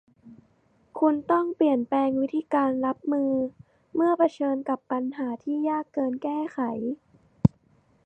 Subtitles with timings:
[0.99, 3.31] คุณต้องเปลี่ยนแปลงวิธีการรับมือ
[3.95, 6.59] เมื่อเผชิญกับปัญหาที่ยากเกินแก้ไข